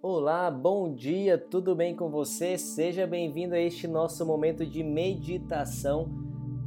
Olá, 0.00 0.48
bom 0.48 0.94
dia, 0.94 1.36
tudo 1.36 1.74
bem 1.74 1.92
com 1.92 2.08
você? 2.08 2.56
Seja 2.56 3.04
bem-vindo 3.04 3.56
a 3.56 3.58
este 3.58 3.88
nosso 3.88 4.24
momento 4.24 4.64
de 4.64 4.80
meditação. 4.84 6.08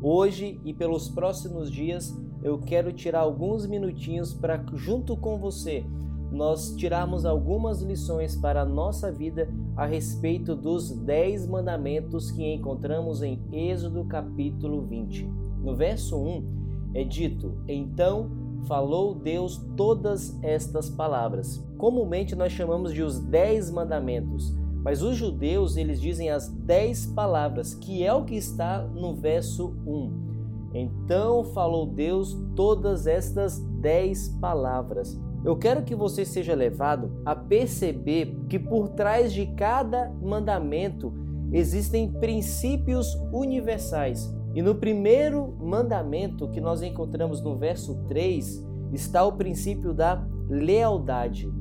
Hoje 0.03 0.59
e 0.65 0.73
pelos 0.73 1.07
próximos 1.07 1.71
dias 1.71 2.13
eu 2.43 2.59
quero 2.59 2.91
tirar 2.91 3.21
alguns 3.21 3.65
minutinhos 3.65 4.33
para, 4.33 4.61
junto 4.73 5.15
com 5.15 5.37
você, 5.39 5.85
nós 6.29 6.75
tirarmos 6.75 7.23
algumas 7.23 7.81
lições 7.81 8.35
para 8.35 8.63
a 8.63 8.65
nossa 8.65 9.09
vida 9.09 9.47
a 9.77 9.85
respeito 9.85 10.53
dos 10.53 10.91
10 10.91 11.47
mandamentos 11.47 12.31
que 12.31 12.43
encontramos 12.53 13.23
em 13.23 13.39
Êxodo 13.49 14.03
capítulo 14.03 14.81
20. 14.81 15.25
No 15.63 15.73
verso 15.73 16.21
1 16.21 16.91
é 16.95 17.05
dito: 17.05 17.57
Então 17.65 18.50
falou 18.67 19.13
Deus 19.13 19.57
todas 19.75 20.37
estas 20.43 20.89
palavras. 20.89 21.63
Comumente 21.77 22.35
nós 22.35 22.51
chamamos 22.51 22.93
de 22.93 23.01
os 23.01 23.19
dez 23.19 23.69
mandamentos, 23.69 24.55
mas 24.83 25.01
os 25.01 25.15
judeus 25.15 25.77
eles 25.77 25.99
dizem 25.99 26.29
as 26.29 26.47
dez 26.49 27.05
palavras, 27.05 27.73
que 27.73 28.03
é 28.03 28.13
o 28.13 28.25
que 28.25 28.35
está 28.35 28.81
no 28.83 29.15
verso 29.15 29.75
1. 29.85 30.31
Então 30.73 31.43
falou 31.45 31.85
Deus 31.85 32.37
todas 32.55 33.07
estas 33.07 33.59
dez 33.79 34.29
palavras. 34.39 35.19
Eu 35.43 35.57
quero 35.57 35.83
que 35.83 35.95
você 35.95 36.23
seja 36.23 36.53
levado 36.53 37.11
a 37.25 37.35
perceber 37.35 38.35
que 38.47 38.59
por 38.59 38.89
trás 38.89 39.33
de 39.33 39.47
cada 39.47 40.09
mandamento 40.21 41.11
existem 41.51 42.11
princípios 42.11 43.15
universais 43.33 44.33
e 44.53 44.61
no 44.61 44.75
primeiro 44.75 45.55
mandamento 45.59 46.49
que 46.49 46.59
nós 46.59 46.81
encontramos 46.81 47.41
no 47.41 47.55
verso 47.55 48.03
3 48.07 48.65
está 48.91 49.23
o 49.25 49.33
princípio 49.33 49.93
da 49.93 50.25
lealdade. 50.49 51.51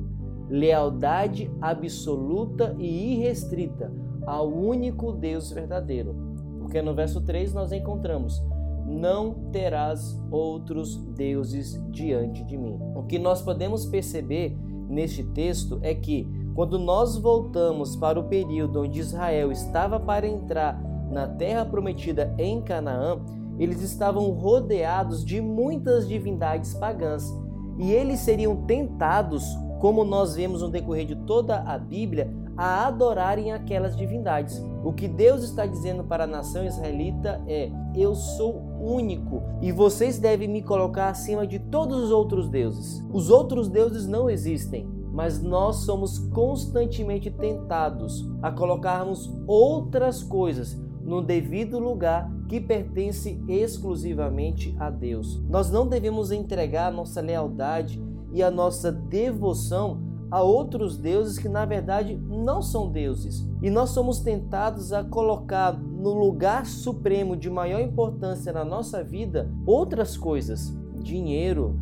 Lealdade 0.49 1.49
absoluta 1.61 2.75
e 2.77 3.13
irrestrita 3.13 3.91
ao 4.25 4.51
único 4.51 5.13
Deus 5.13 5.51
verdadeiro. 5.51 6.13
Porque 6.59 6.81
no 6.81 6.93
verso 6.93 7.21
3 7.21 7.53
nós 7.53 7.71
encontramos: 7.71 8.43
Não 8.85 9.33
terás 9.51 10.21
outros 10.29 10.97
deuses 11.15 11.81
diante 11.89 12.43
de 12.43 12.57
mim. 12.57 12.77
O 12.93 13.03
que 13.03 13.17
nós 13.17 13.41
podemos 13.41 13.85
perceber 13.85 14.57
neste 14.89 15.23
texto 15.23 15.79
é 15.81 15.95
que, 15.95 16.27
quando 16.53 16.77
nós 16.77 17.17
voltamos 17.17 17.95
para 17.95 18.19
o 18.19 18.27
período 18.27 18.81
onde 18.81 18.99
Israel 18.99 19.49
estava 19.53 19.97
para 19.97 20.27
entrar 20.27 20.90
na 21.11 21.27
terra 21.27 21.65
prometida 21.65 22.33
em 22.37 22.61
Canaã, 22.61 23.19
eles 23.59 23.81
estavam 23.81 24.31
rodeados 24.31 25.23
de 25.23 25.41
muitas 25.41 26.07
divindades 26.07 26.73
pagãs 26.73 27.31
e 27.77 27.91
eles 27.91 28.19
seriam 28.19 28.65
tentados, 28.65 29.43
como 29.79 30.03
nós 30.03 30.35
vemos 30.35 30.61
no 30.61 30.69
decorrer 30.69 31.05
de 31.05 31.15
toda 31.15 31.59
a 31.61 31.77
Bíblia, 31.77 32.31
a 32.55 32.87
adorarem 32.87 33.51
aquelas 33.51 33.95
divindades. 33.95 34.61
O 34.83 34.93
que 34.93 35.07
Deus 35.07 35.43
está 35.43 35.65
dizendo 35.65 36.03
para 36.03 36.25
a 36.25 36.27
nação 36.27 36.65
israelita 36.65 37.41
é: 37.47 37.71
Eu 37.95 38.13
sou 38.13 38.61
único 38.79 39.41
e 39.61 39.71
vocês 39.71 40.19
devem 40.19 40.47
me 40.47 40.61
colocar 40.61 41.09
acima 41.09 41.45
de 41.45 41.59
todos 41.59 41.97
os 41.97 42.11
outros 42.11 42.49
deuses. 42.49 43.03
Os 43.11 43.29
outros 43.29 43.67
deuses 43.67 44.07
não 44.07 44.29
existem, 44.29 44.87
mas 45.11 45.41
nós 45.41 45.77
somos 45.77 46.19
constantemente 46.29 47.29
tentados 47.29 48.27
a 48.41 48.51
colocarmos 48.51 49.31
outras 49.47 50.23
coisas 50.23 50.79
no 51.03 51.21
devido 51.21 51.79
lugar 51.79 52.31
que 52.47 52.59
pertence 52.59 53.41
exclusivamente 53.47 54.75
a 54.79 54.89
Deus. 54.89 55.41
Nós 55.49 55.71
não 55.71 55.87
devemos 55.87 56.31
entregar 56.31 56.87
a 56.87 56.91
nossa 56.91 57.21
lealdade 57.21 58.01
e 58.31 58.41
a 58.41 58.51
nossa 58.51 58.91
devoção 58.91 60.11
a 60.31 60.41
outros 60.41 60.95
deuses 60.95 61.37
que 61.37 61.49
na 61.49 61.65
verdade 61.65 62.15
não 62.15 62.61
são 62.61 62.89
deuses. 62.89 63.45
E 63.61 63.69
nós 63.69 63.89
somos 63.89 64.21
tentados 64.21 64.93
a 64.93 65.03
colocar 65.03 65.77
no 65.77 66.13
lugar 66.13 66.65
supremo 66.65 67.35
de 67.35 67.49
maior 67.49 67.81
importância 67.81 68.53
na 68.53 68.63
nossa 68.63 69.03
vida 69.03 69.51
outras 69.65 70.15
coisas: 70.15 70.73
dinheiro, 71.01 71.77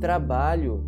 trabalho, 0.00 0.84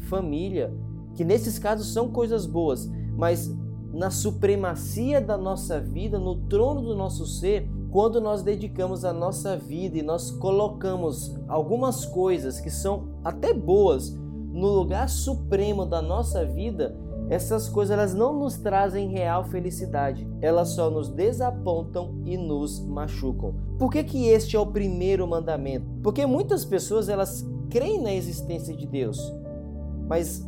família, 0.00 0.72
que 1.14 1.24
nesses 1.24 1.58
casos 1.58 1.92
são 1.92 2.10
coisas 2.10 2.44
boas, 2.44 2.90
mas 3.16 3.50
na 3.92 4.10
supremacia 4.10 5.20
da 5.20 5.36
nossa 5.36 5.80
vida, 5.80 6.18
no 6.18 6.36
trono 6.36 6.80
do 6.80 6.94
nosso 6.94 7.26
ser, 7.26 7.68
quando 7.90 8.20
nós 8.20 8.42
dedicamos 8.42 9.04
a 9.04 9.12
nossa 9.12 9.56
vida 9.56 9.98
e 9.98 10.02
nós 10.02 10.30
colocamos 10.30 11.34
algumas 11.48 12.04
coisas 12.04 12.60
que 12.60 12.70
são 12.70 13.08
até 13.24 13.52
boas 13.52 14.16
no 14.52 14.68
lugar 14.68 15.08
supremo 15.08 15.84
da 15.84 16.00
nossa 16.00 16.44
vida, 16.44 16.96
essas 17.28 17.68
coisas 17.68 17.96
elas 17.96 18.14
não 18.14 18.36
nos 18.36 18.56
trazem 18.56 19.08
real 19.08 19.44
felicidade, 19.44 20.28
elas 20.40 20.70
só 20.70 20.90
nos 20.90 21.08
desapontam 21.08 22.20
e 22.24 22.36
nos 22.36 22.80
machucam. 22.80 23.54
Por 23.78 23.90
que, 23.90 24.02
que 24.02 24.26
este 24.26 24.56
é 24.56 24.60
o 24.60 24.66
primeiro 24.66 25.26
mandamento? 25.28 25.86
Porque 26.02 26.26
muitas 26.26 26.64
pessoas 26.64 27.08
elas 27.08 27.46
creem 27.68 28.02
na 28.02 28.12
existência 28.12 28.76
de 28.76 28.84
Deus, 28.84 29.32
mas 30.08 30.44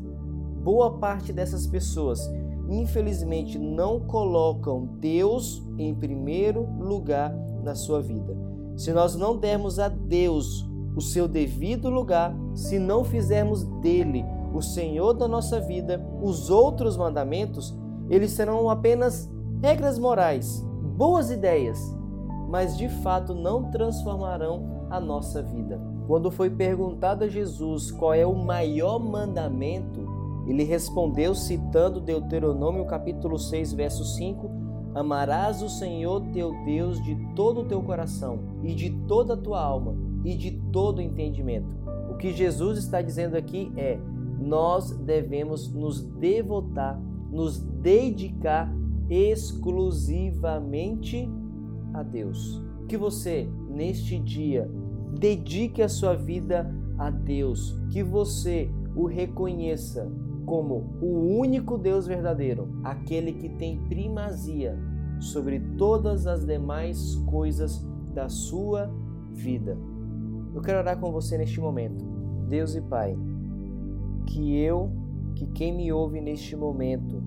boa 0.63 0.99
parte 0.99 1.33
dessas 1.33 1.67
pessoas 1.67 2.29
infelizmente 2.73 3.59
não 3.59 4.01
colocam 4.01 4.87
Deus 4.99 5.63
em 5.77 5.95
primeiro 5.95 6.67
lugar 6.79 7.35
na 7.63 7.75
sua 7.75 8.01
vida. 8.01 8.35
Se 8.77 8.93
nós 8.93 9.15
não 9.15 9.37
dermos 9.37 9.79
a 9.79 9.89
Deus 9.89 10.67
o 10.97 11.01
seu 11.01 11.29
devido 11.29 11.91
lugar, 11.91 12.35
se 12.55 12.79
não 12.79 13.05
fizermos 13.05 13.65
dele 13.81 14.25
o 14.55 14.63
Senhor 14.63 15.13
da 15.13 15.29
nossa 15.29 15.61
vida, 15.61 16.05
os 16.23 16.51
outros 16.51 16.97
mandamentos, 16.97 17.77
eles 18.09 18.33
serão 18.33 18.69
apenas 18.69 19.31
regras 19.63 19.99
morais, 19.99 20.67
boas 20.97 21.31
ideias, 21.31 21.79
mas 22.49 22.77
de 22.77 22.89
fato 22.89 23.35
não 23.35 23.71
transformarão 23.71 24.87
a 24.91 25.01
nossa 25.01 25.43
vida. 25.43 25.81
Quando 26.07 26.31
foi 26.31 26.51
perguntado 26.51 27.25
a 27.25 27.29
Jesus 27.29 27.91
qual 27.91 28.13
é 28.13 28.27
o 28.27 28.35
maior 28.35 28.99
mandamento, 28.99 30.02
ele 30.47 30.65
respondeu, 30.65 31.35
citando 31.35 32.01
Deuteronômio 32.01 32.85
capítulo 32.85 33.39
6, 33.39 33.73
verso 33.73 34.05
5: 34.05 34.51
Amarás 34.95 35.63
o 35.63 35.69
Senhor 35.69 36.21
teu 36.33 36.53
Deus 36.65 37.01
de 37.03 37.15
todo 37.35 37.61
o 37.61 37.65
teu 37.65 37.81
coração, 37.83 38.41
e 38.63 38.75
de 38.75 38.91
toda 39.07 39.35
a 39.35 39.37
tua 39.37 39.63
alma, 39.63 39.95
e 40.25 40.35
de 40.35 40.51
todo 40.73 40.99
o 40.99 41.03
entendimento. 41.03 41.69
O 42.11 42.17
que 42.17 42.33
Jesus 42.33 42.79
está 42.79 43.01
dizendo 43.01 43.37
aqui 43.37 43.73
é: 43.77 43.99
nós 44.39 44.91
devemos 44.91 45.73
nos 45.73 46.03
devotar, 46.03 47.01
nos 47.31 47.61
dedicar 47.61 48.75
exclusivamente 49.09 51.31
a 51.95 52.03
Deus. 52.03 52.61
Que 52.89 52.97
você, 52.97 53.49
neste 53.69 54.19
dia, 54.19 54.69
dedique 55.19 55.83
a 55.83 55.89
sua 55.89 56.15
vida 56.15 56.75
a 56.99 57.11
Deus, 57.11 57.79
que 57.91 58.03
você 58.03 58.71
o 58.95 59.07
reconheça 59.07 60.11
como 60.53 60.99
o 61.01 61.39
único 61.39 61.79
Deus 61.79 62.07
verdadeiro, 62.07 62.69
aquele 62.85 63.33
que 63.33 63.49
tem 63.49 63.81
primazia 63.85 64.79
sobre 65.19 65.59
todas 65.79 66.27
as 66.27 66.45
demais 66.45 67.15
coisas 67.25 67.83
da 68.13 68.29
sua 68.29 68.93
vida. 69.33 69.79
Eu 70.55 70.61
quero 70.61 70.81
orar 70.81 71.01
com 71.01 71.11
você 71.11 71.39
neste 71.39 71.59
momento. 71.59 72.05
Deus 72.51 72.75
e 72.75 72.83
Pai, 72.83 73.17
que 74.27 74.55
eu, 74.59 74.91
que 75.35 75.47
quem 75.47 75.75
me 75.75 75.91
ouve 75.91 76.21
neste 76.21 76.55
momento, 76.55 77.23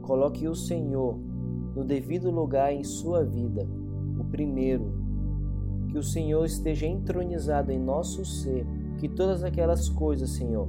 coloque 0.00 0.48
o 0.48 0.54
Senhor 0.54 1.18
no 1.76 1.84
devido 1.84 2.30
lugar 2.30 2.72
em 2.72 2.82
sua 2.82 3.22
vida, 3.22 3.68
o 4.18 4.24
primeiro. 4.24 4.90
Que 5.90 5.98
o 5.98 6.02
Senhor 6.02 6.46
esteja 6.46 6.86
entronizado 6.86 7.70
em 7.70 7.78
nosso 7.78 8.24
ser, 8.24 8.64
que 8.96 9.06
todas 9.06 9.44
aquelas 9.44 9.90
coisas, 9.90 10.30
Senhor, 10.30 10.66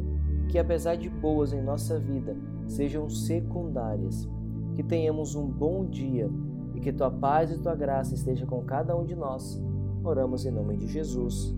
que 0.51 0.59
apesar 0.59 0.97
de 0.97 1.09
boas 1.09 1.53
em 1.53 1.61
nossa 1.61 1.97
vida, 1.97 2.35
sejam 2.67 3.09
secundárias. 3.09 4.29
Que 4.75 4.83
tenhamos 4.83 5.33
um 5.33 5.47
bom 5.47 5.85
dia 5.85 6.29
e 6.75 6.81
que 6.81 6.91
tua 6.91 7.09
paz 7.09 7.51
e 7.51 7.57
tua 7.57 7.73
graça 7.73 8.13
esteja 8.13 8.45
com 8.45 8.61
cada 8.63 8.95
um 8.95 9.05
de 9.05 9.15
nós. 9.15 9.61
Oramos 10.03 10.45
em 10.45 10.51
nome 10.51 10.75
de 10.75 10.87
Jesus. 10.87 11.55